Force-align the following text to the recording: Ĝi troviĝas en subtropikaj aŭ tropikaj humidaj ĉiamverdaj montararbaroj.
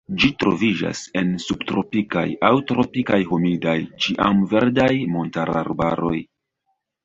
Ĝi 0.21 0.29
troviĝas 0.43 1.01
en 1.21 1.29
subtropikaj 1.47 2.23
aŭ 2.49 2.51
tropikaj 2.73 3.21
humidaj 3.35 3.77
ĉiamverdaj 4.07 4.91
montararbaroj. 5.15 6.19